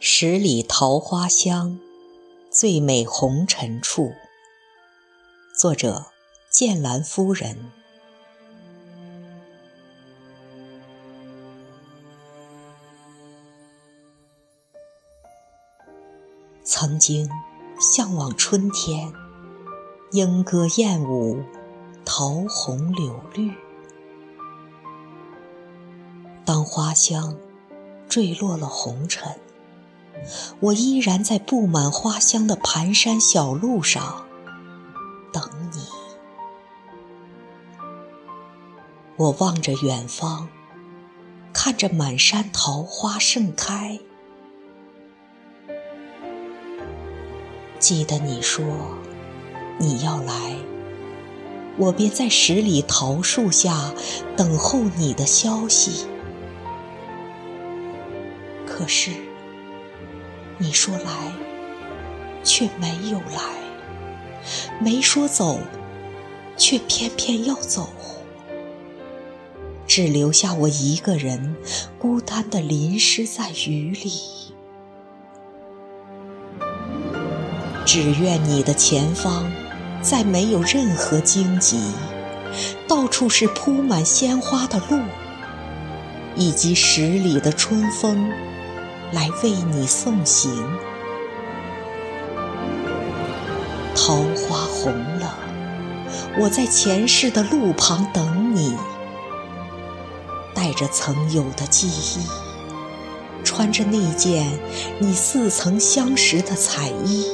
[0.00, 1.80] 十里桃花香，
[2.52, 4.12] 最美红尘处。
[5.58, 6.06] 作者：
[6.48, 7.72] 剑兰夫人。
[16.62, 17.28] 曾经
[17.80, 19.12] 向往春天，
[20.12, 21.42] 莺歌燕舞，
[22.04, 23.52] 桃红柳绿。
[26.44, 27.36] 当花香
[28.08, 29.36] 坠落了红尘。
[30.60, 34.26] 我依然在布满花香的盘山小路上
[35.32, 35.80] 等你。
[39.16, 40.48] 我望着远方，
[41.52, 43.98] 看着满山桃花盛开。
[47.78, 48.64] 记得你说
[49.78, 50.56] 你要来，
[51.76, 53.92] 我便在十里桃树下
[54.36, 56.06] 等候你的消息。
[58.66, 59.27] 可是。
[60.60, 61.32] 你说来，
[62.42, 63.40] 却没有来；
[64.80, 65.60] 没说走，
[66.56, 67.90] 却偏偏要走。
[69.86, 71.54] 只留下我一个人，
[71.96, 74.12] 孤单地淋湿在雨里。
[77.86, 79.48] 只愿你的前方，
[80.02, 81.80] 再没有任何荆棘，
[82.88, 84.98] 到处是铺满鲜花的路，
[86.34, 88.28] 以及十里的春风。
[89.10, 90.50] 来为你送行，
[93.94, 95.34] 桃花红了，
[96.38, 98.76] 我在前世的路旁等你，
[100.54, 102.26] 带着曾有的记忆，
[103.42, 104.46] 穿着那件
[104.98, 107.26] 你似曾相识的彩衣，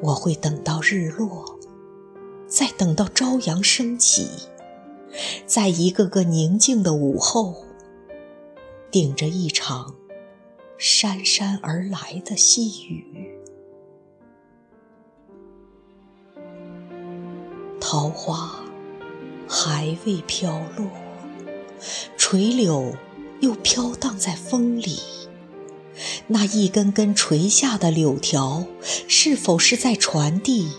[0.00, 1.58] 我会等到日落，
[2.46, 4.26] 再等到朝阳升起，
[5.44, 7.66] 在一个个宁静的午后。
[8.92, 9.94] 顶着一场
[10.76, 13.38] 姗姗而来的细雨，
[17.80, 18.62] 桃花
[19.48, 20.86] 还未飘落，
[22.18, 22.94] 垂柳
[23.40, 25.00] 又飘荡在风里。
[26.26, 28.66] 那一根根垂下的柳条，
[29.08, 30.70] 是否是在传递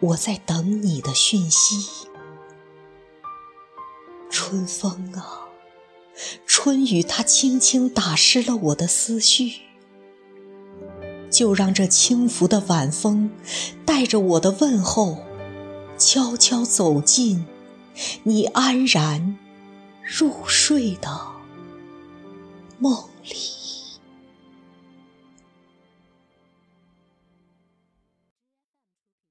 [0.00, 2.08] 我在等你的讯息？
[4.28, 5.42] 春风啊！
[6.46, 9.60] 春雨，它轻轻打湿了我的思绪，
[11.30, 13.30] 就让这轻拂的晚风，
[13.84, 15.18] 带着我的问候，
[15.98, 17.46] 悄悄走进
[18.22, 19.36] 你安然
[20.02, 21.20] 入睡的
[22.78, 23.63] 梦里。